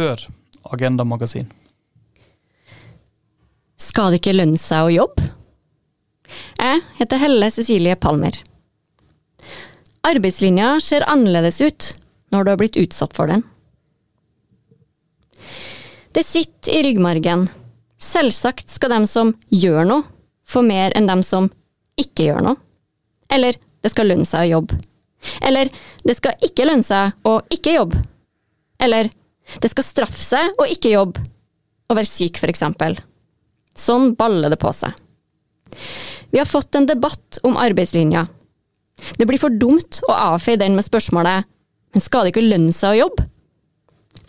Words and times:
før 0.00 0.22
Agenda 0.72 1.04
Magasin. 1.04 1.48
Skal 3.80 4.12
det 4.12 4.20
ikke 4.20 4.36
lønne 4.38 4.60
seg 4.60 4.86
å 4.86 4.94
jobbe? 4.94 5.28
Jeg 6.60 6.80
heter 7.00 7.20
Helle 7.20 7.48
Cecilie 7.52 7.96
Palmer. 8.00 8.36
Arbeidslinja 10.06 10.78
ser 10.84 11.04
annerledes 11.10 11.60
ut 11.60 11.90
når 12.32 12.44
du 12.46 12.52
har 12.52 12.60
blitt 12.60 12.78
utsatt 12.80 13.16
for 13.16 13.28
den. 13.28 13.42
Det 16.16 16.24
sitter 16.24 16.78
i 16.78 16.84
ryggmargen. 16.88 17.48
Selvsagt 18.00 18.72
skal 18.72 18.94
dem 18.94 19.06
som 19.10 19.34
gjør 19.52 19.84
noe, 19.88 20.06
få 20.48 20.62
mer 20.66 20.94
enn 20.96 21.10
dem 21.10 21.22
som 21.26 21.50
ikke 22.00 22.30
gjør 22.30 22.46
noe. 22.46 22.60
Eller 23.30 23.58
det 23.84 23.92
skal 23.92 24.08
lønne 24.08 24.28
seg 24.28 24.48
å 24.48 24.52
jobbe. 24.56 24.80
Eller 25.44 25.68
det 26.08 26.16
skal 26.16 26.40
ikke 26.46 26.66
lønne 26.70 26.86
seg 26.86 27.28
å 27.28 27.36
ikke 27.52 27.76
jobbe. 27.76 28.00
Eller 28.80 29.12
det 29.58 29.70
skal 29.72 29.86
straffe 29.86 30.22
seg 30.22 30.60
å 30.60 30.66
ikke 30.70 30.94
jobbe, 30.94 31.22
å 31.90 31.96
være 31.98 32.08
syk, 32.08 32.38
for 32.38 32.52
eksempel. 32.52 32.98
Sånn 33.76 34.14
baller 34.18 34.52
det 34.52 34.60
på 34.62 34.70
seg. 34.76 34.94
Vi 36.30 36.38
har 36.38 36.46
fått 36.46 36.76
en 36.78 36.86
debatt 36.86 37.40
om 37.46 37.58
arbeidslinja. 37.58 38.26
Det 39.18 39.26
blir 39.26 39.40
for 39.40 39.50
dumt 39.50 40.02
å 40.06 40.14
avfeie 40.34 40.60
den 40.60 40.76
med 40.76 40.86
spørsmålet 40.86 41.48
men 41.92 42.04
skal 42.04 42.26
det 42.26 42.34
ikke 42.34 42.46
lønne 42.46 42.74
seg 42.74 42.94
å 42.94 43.00
jobbe? 43.04 43.26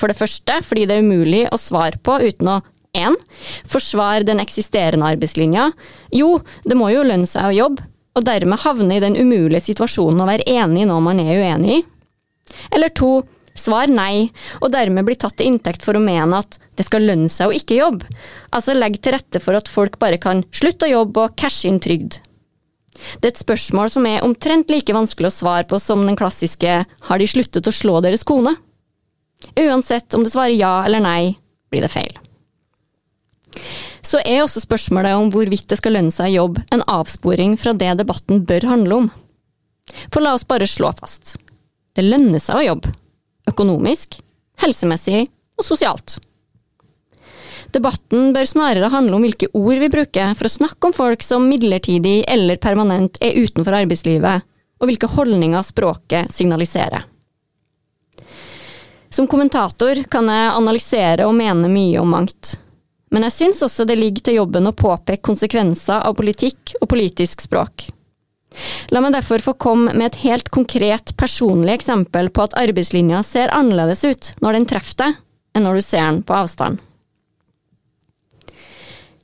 For 0.02 0.10
det 0.10 0.18
første 0.18 0.60
fordi 0.66 0.88
det 0.90 0.98
er 0.98 1.06
umulig 1.06 1.44
å 1.54 1.60
svare 1.62 2.00
på 2.02 2.18
uten 2.24 2.50
å 2.56 2.60
1. 2.98 3.16
Forsvare 3.72 4.26
den 4.28 4.42
eksisterende 4.44 5.08
arbeidslinja. 5.14 5.70
Jo, 6.12 6.40
det 6.66 6.76
må 6.76 6.90
jo 6.92 7.06
lønne 7.08 7.30
seg 7.30 7.48
å 7.48 7.56
jobbe, 7.56 7.86
og 8.18 8.26
dermed 8.28 8.60
havne 8.66 8.98
i 8.98 9.04
den 9.04 9.16
umulige 9.16 9.64
situasjonen 9.70 10.24
å 10.24 10.28
være 10.28 10.48
enig 10.50 10.88
noe 10.90 11.04
man 11.06 11.22
er 11.24 11.38
uenig 11.40 11.78
i. 11.78 11.84
Eller 12.76 12.92
to, 12.92 13.22
svar 13.58 13.92
nei, 13.92 14.32
og 14.62 14.72
dermed 14.74 15.06
bli 15.08 15.18
tatt 15.20 15.38
til 15.40 15.52
inntekt 15.52 15.86
for 15.86 15.98
å 15.98 16.04
mene 16.04 16.42
at 16.42 16.58
det 16.80 16.86
skal 16.88 17.06
lønne 17.06 17.30
seg 17.32 17.52
å 17.52 17.56
ikke 17.56 17.80
jobbe. 17.80 18.10
Altså 18.56 18.76
legg 18.78 19.00
til 19.02 19.16
rette 19.18 19.42
for 19.44 19.58
at 19.58 19.72
folk 19.72 20.00
bare 20.02 20.20
kan 20.22 20.44
slutte 20.56 20.88
å 20.88 20.94
jobbe 20.94 21.26
og 21.26 21.38
cashe 21.40 21.70
inn 21.70 21.82
trygd. 21.84 22.22
Det 22.92 23.30
er 23.30 23.34
et 23.34 23.42
spørsmål 23.42 23.92
som 23.92 24.06
er 24.08 24.26
omtrent 24.26 24.72
like 24.72 24.94
vanskelig 24.94 25.32
å 25.32 25.36
svare 25.36 25.68
på 25.68 25.80
som 25.80 26.04
den 26.06 26.18
klassiske 26.20 26.82
har 26.86 27.22
de 27.22 27.28
sluttet 27.30 27.68
å 27.68 27.74
slå 27.74 28.00
deres 28.04 28.26
kone? 28.28 28.54
Uansett 29.58 30.14
om 30.14 30.26
du 30.26 30.30
svarer 30.30 30.54
ja 30.54 30.82
eller 30.86 31.02
nei, 31.04 31.36
blir 31.72 31.86
det 31.86 31.92
feil. 31.94 32.14
Så 34.02 34.20
er 34.26 34.42
også 34.44 34.64
spørsmålet 34.64 35.16
om 35.18 35.30
hvorvidt 35.34 35.70
det 35.72 35.80
skal 35.80 35.96
lønne 35.96 36.14
seg 36.14 36.32
å 36.32 36.36
jobbe, 36.42 36.66
en 36.74 36.84
avsporing 36.90 37.56
fra 37.60 37.74
det 37.78 37.94
debatten 38.02 38.44
bør 38.48 38.68
handle 38.70 39.04
om. 39.04 39.12
For 40.12 40.24
la 40.24 40.36
oss 40.36 40.48
bare 40.48 40.70
slå 40.70 40.92
fast. 40.98 41.38
Det 41.96 42.06
lønner 42.06 42.42
seg 42.42 42.60
å 42.60 42.66
jobbe. 42.66 42.94
Økonomisk, 43.50 44.20
helsemessig 44.62 45.26
og 45.58 45.66
sosialt. 45.66 46.20
Debatten 47.72 48.34
bør 48.36 48.48
snarere 48.50 48.92
handle 48.92 49.16
om 49.16 49.24
hvilke 49.24 49.48
ord 49.56 49.80
vi 49.80 49.90
bruker 49.92 50.34
for 50.36 50.48
å 50.48 50.52
snakke 50.52 50.90
om 50.90 50.96
folk 50.96 51.24
som 51.24 51.48
midlertidig 51.48 52.22
eller 52.28 52.60
permanent 52.62 53.20
er 53.24 53.38
utenfor 53.40 53.78
arbeidslivet, 53.80 54.44
og 54.82 54.90
hvilke 54.90 55.10
holdninger 55.14 55.64
språket 55.64 56.34
signaliserer. 56.34 57.06
Som 59.12 59.28
kommentator 59.28 60.04
kan 60.12 60.28
jeg 60.32 60.52
analysere 60.56 61.28
og 61.28 61.36
mene 61.36 61.72
mye 61.72 62.00
om 62.00 62.12
mangt. 62.12 62.56
Men 63.12 63.28
jeg 63.28 63.36
syns 63.36 63.64
også 63.66 63.84
det 63.88 63.98
ligger 64.00 64.24
til 64.24 64.38
jobben 64.40 64.70
å 64.70 64.76
påpeke 64.76 65.24
konsekvenser 65.28 66.06
av 66.08 66.16
politikk 66.16 66.78
og 66.80 66.88
politisk 66.94 67.44
språk. 67.44 67.90
La 68.92 69.00
meg 69.00 69.16
derfor 69.16 69.44
få 69.44 69.56
komme 69.56 69.94
med 69.96 70.10
et 70.10 70.22
helt 70.26 70.50
konkret, 70.52 71.14
personlig 71.18 71.78
eksempel 71.78 72.30
på 72.34 72.44
at 72.44 72.56
arbeidslinja 72.60 73.24
ser 73.24 73.54
annerledes 73.56 74.04
ut 74.04 74.32
når 74.44 74.58
den 74.58 74.70
treffer 74.74 75.04
deg, 75.06 75.20
enn 75.56 75.68
når 75.68 75.80
du 75.80 75.86
ser 75.86 76.08
den 76.08 76.24
på 76.28 76.36
avstand. 76.36 76.82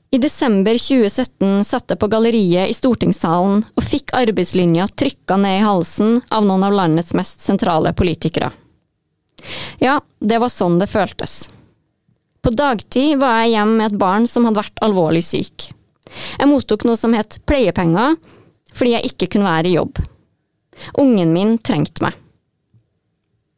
I 0.10 0.18
desember 0.24 0.78
2017 0.80 1.66
satt 1.68 1.92
jeg 1.92 2.00
på 2.00 2.08
galleriet 2.08 2.72
i 2.72 2.76
stortingssalen 2.76 3.66
og 3.68 3.84
fikk 3.84 4.14
arbeidslinja 4.16 4.88
trykka 4.96 5.36
ned 5.42 5.60
i 5.60 5.66
halsen 5.66 6.22
av 6.32 6.48
noen 6.48 6.64
av 6.64 6.78
landets 6.78 7.12
mest 7.18 7.44
sentrale 7.44 7.92
politikere. 7.92 8.54
Ja, 9.84 10.00
det 10.20 10.40
var 10.40 10.50
sånn 10.50 10.80
det 10.80 10.88
føltes. 10.88 11.50
På 12.42 12.54
dagtid 12.56 13.20
var 13.20 13.42
jeg 13.44 13.58
hjemme 13.58 13.82
med 13.82 13.92
et 13.92 14.00
barn 14.00 14.30
som 14.32 14.48
hadde 14.48 14.62
vært 14.62 14.82
alvorlig 14.86 15.26
syk. 15.28 15.68
Jeg 16.40 16.48
mottok 16.48 16.88
noe 16.88 16.96
som 16.96 17.12
het 17.18 17.42
pleiepenger, 17.44 18.16
fordi 18.78 18.94
jeg 18.96 19.12
ikke 19.12 19.32
kunne 19.34 19.50
være 19.50 19.72
i 19.72 19.76
jobb. 19.78 20.00
Ungen 21.02 21.34
min 21.34 21.58
trengte 21.58 22.06
meg. 22.06 22.16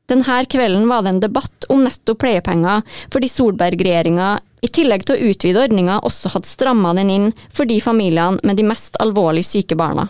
Denne 0.10 0.40
kvelden 0.50 0.88
var 0.90 1.04
det 1.06 1.12
en 1.14 1.22
debatt 1.22 1.68
om 1.70 1.84
nettopp 1.86 2.24
pleiepenger, 2.24 2.82
fordi 3.14 3.30
Solberg-regjeringa 3.30 4.30
i 4.66 4.70
tillegg 4.74 5.06
til 5.06 5.16
å 5.16 5.30
utvide 5.30 5.62
ordninga 5.68 6.00
også 6.08 6.34
hadde 6.34 6.50
stramma 6.50 6.96
den 6.98 7.12
inn 7.14 7.28
for 7.54 7.70
de 7.70 7.78
familiene 7.84 8.42
med 8.44 8.58
de 8.58 8.66
mest 8.68 8.98
alvorlig 9.04 9.46
syke 9.48 9.78
barna. 9.80 10.08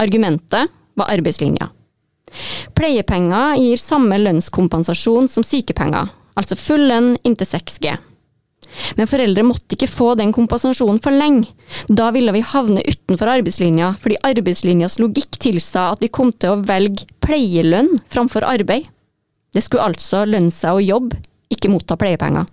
Argumentet 0.00 0.72
var 0.96 1.12
arbeidslinja. 1.12 1.68
Pleiepenger 2.72 3.58
gir 3.60 3.80
samme 3.80 4.16
lønnskompensasjon 4.22 5.28
som 5.28 5.44
sykepenger, 5.44 6.08
altså 6.38 6.56
full 6.56 6.88
lønn 6.88 7.12
inntil 7.28 7.50
6G. 7.52 7.92
Men 8.96 9.08
foreldre 9.10 9.44
måtte 9.46 9.76
ikke 9.76 9.90
få 9.90 10.12
den 10.18 10.32
kompensasjonen 10.34 11.00
for 11.02 11.14
lenge. 11.14 11.50
Da 11.88 12.10
ville 12.14 12.32
vi 12.34 12.44
havne 12.52 12.84
utenfor 12.86 13.30
arbeidslinja, 13.34 13.92
fordi 14.00 14.20
arbeidslinjas 14.28 14.98
logikk 15.02 15.38
tilsa 15.42 15.90
at 15.92 16.02
vi 16.04 16.12
kom 16.12 16.32
til 16.32 16.54
å 16.54 16.62
velge 16.64 17.06
pleielønn 17.24 17.98
framfor 18.12 18.46
arbeid. 18.48 18.88
Det 19.52 19.64
skulle 19.64 19.90
altså 19.90 20.24
lønne 20.24 20.52
seg 20.54 20.78
å 20.78 20.84
jobbe, 20.84 21.20
ikke 21.52 21.70
motta 21.72 21.98
pleiepenger. 22.00 22.48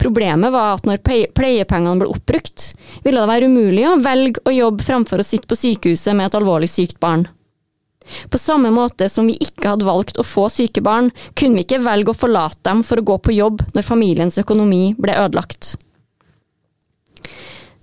Problemet 0.00 0.50
var 0.50 0.74
at 0.74 0.88
når 0.88 1.02
pleiepengene 1.36 2.00
ble 2.00 2.10
oppbrukt, 2.10 2.72
ville 3.04 3.20
det 3.20 3.30
være 3.30 3.50
umulig 3.50 3.84
å 3.88 3.98
velge 4.02 4.42
å 4.48 4.54
jobbe 4.54 4.84
framfor 4.86 5.22
å 5.22 5.26
sitte 5.26 5.48
på 5.50 5.58
sykehuset 5.58 6.16
med 6.16 6.28
et 6.28 6.38
alvorlig 6.40 6.70
sykt 6.72 6.98
barn. 7.02 7.28
På 8.30 8.38
samme 8.38 8.70
måte 8.74 9.08
som 9.08 9.26
vi 9.28 9.36
ikke 9.40 9.72
hadde 9.72 9.86
valgt 9.88 10.18
å 10.20 10.26
få 10.26 10.48
syke 10.52 10.82
barn, 10.84 11.10
kunne 11.36 11.58
vi 11.58 11.64
ikke 11.64 11.82
velge 11.84 12.12
å 12.12 12.18
forlate 12.18 12.60
dem 12.68 12.82
for 12.86 13.00
å 13.00 13.06
gå 13.12 13.18
på 13.24 13.36
jobb 13.36 13.64
når 13.74 13.86
familiens 13.86 14.38
økonomi 14.40 14.94
ble 15.00 15.16
ødelagt. 15.24 15.74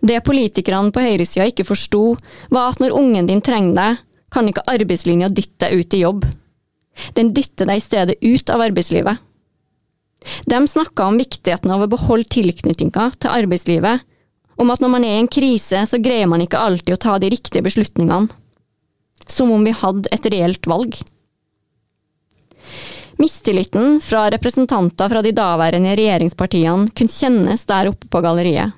Det 0.01 0.21
politikerne 0.25 0.93
på 0.93 1.03
høyresida 1.03 1.45
ikke 1.49 1.67
forsto, 1.67 2.15
var 2.49 2.71
at 2.71 2.81
når 2.81 2.95
ungen 2.97 3.27
din 3.29 3.41
trenger 3.45 3.75
deg, 3.77 4.05
kan 4.31 4.47
ikke 4.47 4.65
arbeidslinja 4.71 5.29
dytte 5.29 5.67
deg 5.67 5.81
ut 5.81 5.93
i 5.97 6.05
jobb. 6.05 6.23
Den 7.17 7.33
dytter 7.35 7.69
deg 7.69 7.77
i 7.81 7.83
stedet 7.83 8.17
ut 8.21 8.53
av 8.53 8.63
arbeidslivet. 8.65 9.19
De 10.45 10.57
snakka 10.67 11.07
om 11.09 11.17
viktigheten 11.17 11.73
av 11.73 11.83
å 11.83 11.89
beholde 11.91 12.29
tilknytninga 12.33 13.07
til 13.17 13.33
arbeidslivet, 13.33 14.05
om 14.61 14.69
at 14.69 14.81
når 14.83 14.91
man 14.93 15.05
er 15.05 15.17
i 15.17 15.21
en 15.23 15.31
krise, 15.31 15.81
så 15.89 15.97
greier 16.01 16.29
man 16.29 16.43
ikke 16.43 16.61
alltid 16.61 16.93
å 16.93 17.01
ta 17.01 17.17
de 17.21 17.31
riktige 17.33 17.65
beslutningene. 17.65 18.29
Som 19.25 19.51
om 19.51 19.65
vi 19.65 19.73
hadde 19.75 20.11
et 20.11 20.29
reelt 20.33 20.67
valg. 20.67 21.01
Mistilliten 23.21 23.99
fra 24.01 24.31
representanter 24.33 25.09
fra 25.09 25.21
de 25.21 25.33
daværende 25.37 25.93
regjeringspartiene 25.97 26.89
kunne 26.97 27.13
kjennes 27.13 27.67
der 27.69 27.91
oppe 27.91 28.09
på 28.09 28.21
galleriet. 28.23 28.73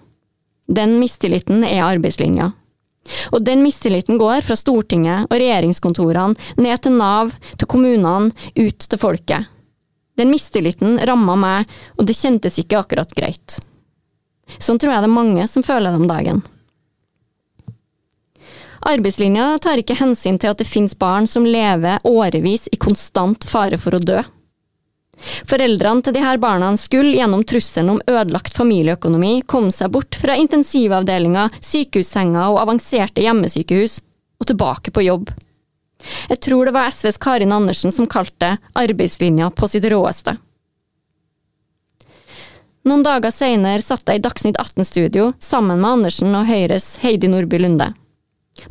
Den 0.67 0.97
mistilliten 0.99 1.63
er 1.63 1.85
arbeidslinja. 1.85 2.49
Og 3.31 3.43
den 3.43 3.63
mistilliten 3.63 4.19
går 4.19 4.43
fra 4.43 4.55
Stortinget 4.59 5.27
og 5.29 5.35
regjeringskontorene 5.35 6.63
ned 6.63 6.83
til 6.83 6.95
Nav, 6.99 7.33
til 7.59 7.69
kommunene, 7.71 8.31
ut 8.59 8.87
til 8.87 8.99
folket. 8.99 9.49
Den 10.19 10.29
mistilliten 10.29 10.99
ramma 11.07 11.35
meg, 11.39 11.71
og 11.97 12.07
det 12.07 12.17
kjentes 12.19 12.59
ikke 12.61 12.79
akkurat 12.83 13.15
greit. 13.17 13.57
Sånn 14.59 14.79
tror 14.79 14.93
jeg 14.93 15.05
det 15.05 15.09
er 15.09 15.19
mange 15.19 15.47
som 15.49 15.65
føler 15.65 15.93
det 15.93 16.03
om 16.03 16.09
dagen. 16.09 16.43
Arbeidslinja 18.83 19.57
tar 19.63 19.79
ikke 19.79 19.95
hensyn 19.95 20.37
til 20.39 20.51
at 20.51 20.59
det 20.59 20.67
finnes 20.67 20.95
barn 20.99 21.27
som 21.29 21.45
lever 21.47 22.03
årevis 22.03 22.67
i 22.71 22.79
konstant 22.79 23.45
fare 23.47 23.79
for 23.79 23.95
å 23.95 24.01
dø. 24.03 24.19
Foreldrene 25.47 26.03
til 26.03 26.15
disse 26.17 26.33
barna 26.41 26.71
skulle 26.79 27.15
gjennom 27.15 27.45
trusselen 27.47 27.93
om 27.93 28.01
ødelagt 28.09 28.57
familieøkonomi 28.57 29.43
komme 29.47 29.71
seg 29.71 29.93
bort 29.93 30.17
fra 30.19 30.35
intensivavdelinger, 30.39 31.53
sykehussenger 31.63 32.49
og 32.49 32.59
avanserte 32.65 33.23
hjemmesykehus, 33.23 34.01
og 34.41 34.49
tilbake 34.49 34.91
på 34.91 35.05
jobb. 35.05 35.31
Jeg 36.27 36.41
tror 36.43 36.67
det 36.67 36.75
var 36.75 36.91
SVs 36.91 37.21
Karin 37.23 37.55
Andersen 37.55 37.93
som 37.95 38.09
kalte 38.09 38.57
arbeidslinja 38.75 39.53
på 39.55 39.69
sitt 39.71 39.87
råeste. 39.87 40.35
Noen 42.83 43.05
dager 43.05 43.31
senere 43.31 43.79
satt 43.79 44.09
jeg 44.11 44.19
i 44.19 44.23
Dagsnytt 44.25 44.59
18-studio 44.59 45.29
sammen 45.39 45.79
med 45.79 46.01
Andersen 46.01 46.35
og 46.35 46.49
Høyres 46.49 46.97
Heidi 46.99 47.29
Nordby 47.31 47.61
Lunde. 47.63 47.93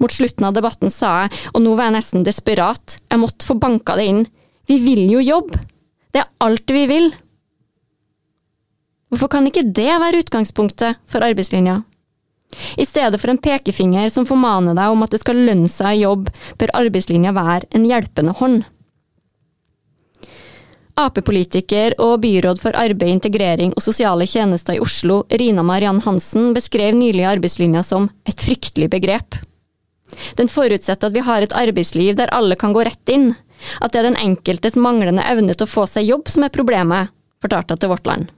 Mot 0.01 0.13
slutten 0.13 0.47
av 0.49 0.57
debatten 0.57 0.93
sa 0.93 1.25
jeg, 1.25 1.35
og 1.53 1.65
nå 1.65 1.75
var 1.77 1.91
jeg 1.91 1.99
nesten 1.99 2.27
desperat, 2.27 2.99
jeg 3.11 3.21
måtte 3.21 3.49
få 3.49 3.59
banka 3.61 3.97
det 3.99 4.09
inn, 4.09 4.25
vi 4.71 4.79
vil 4.83 5.05
jo 5.11 5.23
jobbe! 5.25 5.61
Det 6.13 6.23
er 6.23 6.31
alt 6.45 6.73
vi 6.73 6.87
vil! 6.91 7.13
Hvorfor 9.13 9.29
kan 9.33 9.49
ikke 9.49 9.67
det 9.69 9.91
være 10.01 10.23
utgangspunktet 10.23 11.01
for 11.11 11.25
arbeidslinja? 11.25 11.83
I 12.81 12.85
stedet 12.85 13.21
for 13.21 13.33
en 13.33 13.41
pekefinger 13.41 14.09
som 14.13 14.27
formaner 14.29 14.77
deg 14.77 14.93
om 14.93 15.05
at 15.05 15.13
det 15.13 15.21
skal 15.23 15.41
lønne 15.41 15.69
seg 15.73 15.97
å 15.97 16.03
jobbe, 16.03 16.33
bør 16.61 16.73
arbeidslinja 16.83 17.33
være 17.37 17.69
en 17.77 17.85
hjelpende 17.89 18.37
hånd. 18.41 18.63
Ap-politiker 21.01 21.95
og 22.05 22.19
byråd 22.25 22.61
for 22.61 22.77
arbeid, 22.77 23.15
integrering 23.15 23.73
og 23.73 23.85
sosiale 23.85 24.27
tjenester 24.29 24.77
i 24.77 24.83
Oslo, 24.83 25.23
Rina 25.41 25.65
Mariann 25.65 26.03
Hansen, 26.05 26.53
beskrev 26.57 26.97
nylig 26.99 27.25
arbeidslinja 27.29 27.85
som 27.87 28.11
et 28.29 28.45
fryktelig 28.45 28.91
begrep. 28.93 29.41
Den 30.37 30.51
forutsetter 30.53 31.09
at 31.09 31.17
vi 31.17 31.25
har 31.25 31.43
et 31.45 31.55
arbeidsliv 31.57 32.17
der 32.19 32.33
alle 32.35 32.59
kan 32.59 32.75
gå 32.77 32.85
rett 32.87 33.13
inn, 33.13 33.33
at 33.81 33.93
det 33.93 34.03
er 34.03 34.11
den 34.11 34.21
enkeltes 34.21 34.77
manglende 34.77 35.25
evne 35.29 35.55
til 35.55 35.67
å 35.67 35.73
få 35.73 35.87
seg 35.89 36.09
jobb 36.09 36.31
som 36.33 36.47
er 36.47 36.55
problemet, 36.55 37.13
fortalte 37.43 37.77
hun 37.77 37.83
til 37.83 37.93
Vårt 37.93 38.09
Land. 38.09 38.31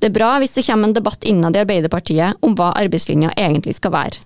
Det 0.00 0.10
er 0.10 0.14
bra 0.14 0.36
hvis 0.38 0.54
det 0.54 0.66
kommer 0.66 0.88
en 0.88 0.96
debatt 0.96 1.26
innad 1.26 1.56
i 1.56 1.62
Arbeiderpartiet 1.64 2.38
om 2.46 2.54
hva 2.58 2.72
arbeidslinja 2.78 3.32
egentlig 3.34 3.76
skal 3.78 3.94
være. 3.94 4.22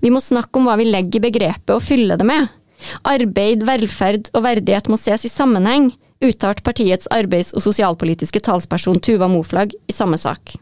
Vi 0.00 0.12
må 0.12 0.22
snakke 0.24 0.56
om 0.56 0.68
hva 0.68 0.78
vi 0.80 0.88
legger 0.88 1.20
i 1.20 1.26
begrepet 1.28 1.74
og 1.74 1.84
fylle 1.84 2.16
det 2.16 2.26
med. 2.26 2.48
Arbeid, 3.04 3.66
velferd 3.68 4.30
og 4.32 4.46
verdighet 4.46 4.88
må 4.88 4.96
ses 4.96 5.26
i 5.28 5.32
sammenheng, 5.32 5.90
uttalte 6.24 6.64
partiets 6.64 7.08
arbeids- 7.12 7.52
og 7.52 7.64
sosialpolitiske 7.66 8.40
talsperson 8.44 9.00
Tuva 9.04 9.28
Moflag 9.28 9.76
i 9.88 9.94
samme 9.94 10.16
sak. 10.20 10.56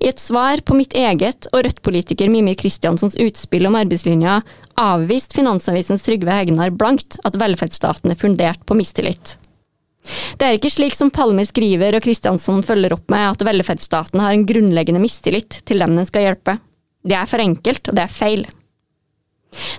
I 0.00 0.10
et 0.10 0.22
svar 0.22 0.62
på 0.66 0.76
mitt 0.78 0.94
eget 0.96 1.48
og 1.52 1.64
Rødt-politiker 1.66 2.30
Mimir 2.32 2.58
Kristiansons 2.60 3.18
utspill 3.20 3.68
om 3.68 3.78
arbeidslinja, 3.78 4.40
avviste 4.80 5.38
Finansavisens 5.38 6.06
Trygve 6.06 6.34
Hegnar 6.34 6.72
blankt 6.74 7.20
at 7.26 7.38
velferdsstaten 7.40 8.12
er 8.12 8.20
fundert 8.20 8.64
på 8.66 8.76
mistillit. 8.78 9.36
Det 10.40 10.46
er 10.46 10.56
ikke 10.56 10.72
slik 10.72 10.96
som 10.96 11.12
Palmer 11.12 11.44
skriver 11.48 11.96
og 11.96 12.04
Kristiansson 12.04 12.62
følger 12.64 12.94
opp 12.96 13.10
med, 13.12 13.34
at 13.34 13.44
velferdsstaten 13.44 14.22
har 14.22 14.32
en 14.34 14.46
grunnleggende 14.48 15.02
mistillit 15.02 15.60
til 15.68 15.84
dem 15.84 15.92
den 15.98 16.08
skal 16.08 16.30
hjelpe. 16.30 16.56
Det 17.04 17.16
er 17.16 17.28
for 17.28 17.42
enkelt, 17.42 17.88
og 17.88 17.96
det 17.96 18.06
er 18.06 18.14
feil. 18.14 18.46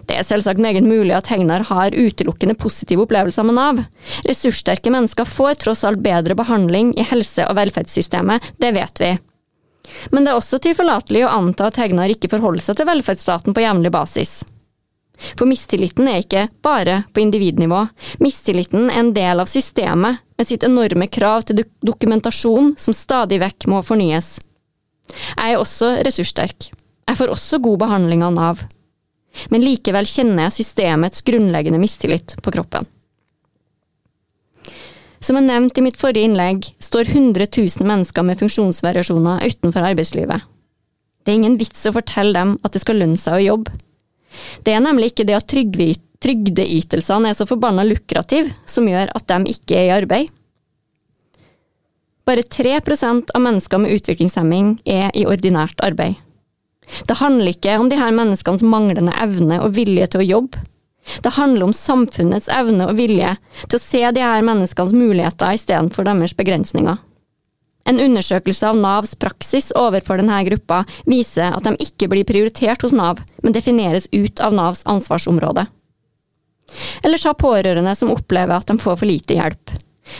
Det 0.07 0.17
er 0.19 0.27
selvsagt 0.27 0.59
meget 0.61 0.85
mulig 0.85 1.13
at 1.15 1.29
Hegnar 1.31 1.63
har 1.69 1.95
utelukkende 1.95 2.57
positive 2.59 3.05
opplevelser 3.05 3.45
med 3.47 3.57
Nav. 3.57 3.81
Ressurssterke 4.27 4.91
mennesker 4.93 5.27
får 5.27 5.61
tross 5.63 5.85
alt 5.87 6.01
bedre 6.03 6.35
behandling 6.37 6.91
i 6.99 7.07
helse- 7.07 7.47
og 7.47 7.57
velferdssystemet, 7.59 8.51
det 8.61 8.73
vet 8.75 9.03
vi. 9.03 9.13
Men 10.11 10.25
det 10.25 10.33
er 10.33 10.39
også 10.39 10.59
tilforlatelig 10.61 11.25
å 11.25 11.33
anta 11.33 11.69
at 11.69 11.79
Hegnar 11.81 12.11
ikke 12.13 12.29
forholder 12.31 12.63
seg 12.65 12.79
til 12.79 12.89
velferdsstaten 12.89 13.55
på 13.55 13.63
jevnlig 13.63 13.93
basis. 13.93 14.41
For 15.37 15.45
mistilliten 15.45 16.07
er 16.09 16.23
ikke 16.23 16.47
bare 16.65 17.03
på 17.13 17.21
individnivå. 17.21 17.83
Mistilliten 18.23 18.89
er 18.89 19.03
en 19.03 19.13
del 19.13 19.43
av 19.43 19.49
systemet, 19.49 20.23
med 20.41 20.49
sitt 20.49 20.63
enorme 20.65 21.05
krav 21.05 21.43
til 21.45 21.61
dokumentasjon 21.85 22.73
som 22.81 22.95
stadig 22.97 23.37
vekk 23.43 23.67
må 23.69 23.83
fornyes. 23.85 24.39
Jeg 25.37 25.53
er 25.53 25.61
også 25.61 25.99
ressurssterk. 26.07 26.71
Jeg 27.05 27.19
får 27.19 27.33
også 27.33 27.59
god 27.61 27.83
behandling 27.83 28.23
av 28.25 28.33
Nav 28.33 28.63
men 29.49 29.63
likevel 29.63 30.07
kjenner 30.07 30.47
jeg 30.47 30.61
systemets 30.61 31.23
grunnleggende 31.27 31.79
mistillit 31.81 32.35
på 32.43 32.53
kroppen. 32.53 32.87
Som 35.21 35.37
jeg 35.37 35.45
nevnte 35.45 35.81
i 35.81 35.85
mitt 35.85 35.99
forrige 36.01 36.25
innlegg, 36.25 36.65
står 36.81 37.11
100 37.11 37.45
000 37.53 37.87
mennesker 37.87 38.25
med 38.25 38.39
funksjonsvariasjoner 38.41 39.43
utenfor 39.45 39.85
arbeidslivet. 39.91 40.47
Det 41.21 41.29
er 41.29 41.37
ingen 41.37 41.59
vits 41.61 41.85
å 41.85 41.93
fortelle 41.93 42.33
dem 42.33 42.55
at 42.65 42.73
det 42.73 42.81
skal 42.81 42.97
lønne 42.97 43.19
seg 43.21 43.37
å 43.37 43.45
jobbe. 43.45 43.75
Det 44.65 44.73
er 44.73 44.81
nemlig 44.81 45.11
ikke 45.11 45.27
det 45.29 45.37
at 45.37 45.53
trygdeytelsene 46.25 47.29
er 47.29 47.37
så 47.37 47.45
forbanna 47.49 47.85
lukrative 47.85 48.49
som 48.65 48.89
gjør 48.89 49.13
at 49.13 49.27
de 49.29 49.53
ikke 49.53 49.77
er 49.77 49.89
i 49.89 49.95
arbeid. 49.99 50.31
Bare 52.25 52.45
3% 52.45 53.33
av 53.35 53.45
mennesker 53.45 53.81
med 53.81 53.93
utviklingshemming 53.97 54.75
er 54.89 55.13
i 55.17 55.27
ordinært 55.29 55.81
arbeid. 55.85 56.17
Det 57.07 57.17
handler 57.21 57.53
ikke 57.53 57.77
om 57.79 57.89
de 57.91 57.97
her 57.99 58.13
menneskenes 58.15 58.65
manglende 58.65 59.13
evne 59.21 59.61
og 59.61 59.75
vilje 59.77 60.09
til 60.11 60.23
å 60.23 60.27
jobbe. 60.27 60.61
Det 61.23 61.33
handler 61.35 61.69
om 61.69 61.73
samfunnets 61.75 62.49
evne 62.51 62.87
og 62.89 62.97
vilje 62.99 63.35
til 63.67 63.77
å 63.77 63.81
se 63.81 64.03
de 64.13 64.23
her 64.23 64.45
menneskenes 64.45 64.93
muligheter 64.95 65.57
istedenfor 65.57 66.07
deres 66.07 66.35
begrensninger. 66.37 66.99
En 67.89 67.99
undersøkelse 67.99 68.67
av 68.69 68.77
Navs 68.77 69.15
praksis 69.17 69.71
overfor 69.75 70.21
denne 70.21 70.37
gruppa 70.45 70.83
viser 71.09 71.55
at 71.55 71.65
de 71.65 71.73
ikke 71.81 72.11
blir 72.11 72.27
prioritert 72.29 72.83
hos 72.85 72.93
Nav, 72.93 73.23
men 73.41 73.55
defineres 73.55 74.05
ut 74.13 74.39
av 74.39 74.53
Navs 74.53 74.83
ansvarsområde. 74.85 75.65
Eller 77.03 77.19
ta 77.19 77.33
pårørende 77.35 77.95
som 77.97 78.11
opplever 78.13 78.53
at 78.55 78.69
de 78.69 78.77
får 78.79 79.01
for 79.01 79.09
lite 79.09 79.35
hjelp. 79.35 79.73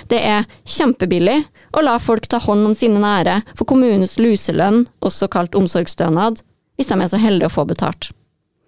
Det 0.10 0.20
er 0.20 0.48
kjempebillig 0.68 1.38
å 1.78 1.84
la 1.84 1.98
folk 2.02 2.28
ta 2.30 2.42
hånd 2.42 2.66
om 2.68 2.74
sine 2.78 3.02
nære 3.02 3.40
for 3.54 3.68
kommunens 3.70 4.18
luselønn, 4.22 4.86
også 5.00 5.30
kalt 5.32 5.56
omsorgsstønad, 5.58 6.42
hvis 6.78 6.90
de 6.90 6.98
er 6.98 7.12
så 7.12 7.22
heldige 7.22 7.50
å 7.52 7.56
få 7.56 7.68
betalt. 7.70 8.12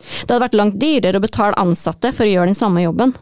Det 0.04 0.32
hadde 0.32 0.44
vært 0.46 0.58
langt 0.60 0.80
dyrere 0.82 1.20
å 1.20 1.24
betale 1.24 1.60
ansatte 1.60 2.12
for 2.16 2.28
å 2.28 2.34
gjøre 2.34 2.52
den 2.52 2.60
samme 2.60 2.84
jobben. 2.84 3.14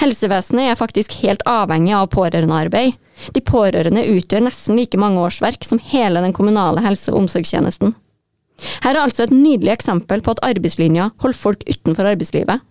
Helsevesenet 0.00 0.70
er 0.70 0.78
faktisk 0.78 1.16
helt 1.24 1.42
avhengig 1.50 1.94
av 1.96 2.10
pårørendearbeid. 2.14 2.94
De 3.34 3.42
pårørende 3.44 4.04
utgjør 4.10 4.46
nesten 4.46 4.78
like 4.78 4.98
mange 5.00 5.22
årsverk 5.22 5.66
som 5.66 5.80
hele 5.92 6.22
den 6.24 6.34
kommunale 6.36 6.82
helse- 6.84 7.12
og 7.12 7.24
omsorgstjenesten. 7.24 7.94
Her 8.84 8.94
er 8.94 9.02
altså 9.02 9.24
et 9.24 9.34
nydelig 9.34 9.74
eksempel 9.74 10.22
på 10.22 10.34
at 10.34 10.42
arbeidslinja 10.46 11.10
holder 11.22 11.38
folk 11.38 11.64
utenfor 11.66 12.12
arbeidslivet. 12.12 12.62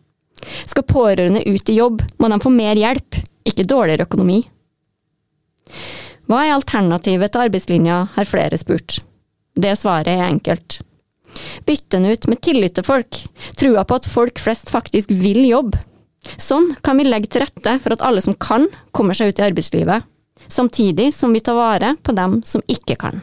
Skal 0.67 0.87
pårørende 0.87 1.43
ut 1.47 1.69
i 1.69 1.77
jobb, 1.77 2.01
må 2.19 2.29
de 2.31 2.39
få 2.43 2.51
mer 2.51 2.79
hjelp, 2.79 3.19
ikke 3.47 3.67
dårligere 3.67 4.07
økonomi. 4.07 4.41
Hva 6.31 6.45
er 6.45 6.55
alternativet 6.55 7.33
til 7.33 7.45
arbeidslinja, 7.45 7.99
har 8.15 8.29
flere 8.29 8.57
spurt. 8.59 9.01
Det 9.59 9.75
svaret 9.77 10.09
er 10.15 10.23
enkelt. 10.25 10.79
Bytte 11.67 11.97
den 11.97 12.11
ut 12.11 12.27
med 12.31 12.41
tillit 12.43 12.75
til 12.77 12.87
folk, 12.87 13.19
trua 13.59 13.83
på 13.87 13.99
at 13.99 14.09
folk 14.09 14.41
flest 14.41 14.71
faktisk 14.73 15.11
vil 15.13 15.43
jobbe. 15.47 15.81
Sånn 16.39 16.69
kan 16.83 16.97
vi 16.99 17.07
legge 17.07 17.29
til 17.31 17.43
rette 17.43 17.75
for 17.83 17.95
at 17.95 18.03
alle 18.05 18.23
som 18.23 18.37
kan, 18.39 18.69
kommer 18.95 19.17
seg 19.17 19.33
ut 19.33 19.41
i 19.41 19.45
arbeidslivet, 19.49 20.07
samtidig 20.47 21.11
som 21.15 21.35
vi 21.35 21.43
tar 21.43 21.57
vare 21.59 21.95
på 22.03 22.15
dem 22.15 22.39
som 22.47 22.63
ikke 22.71 22.97
kan. 23.01 23.21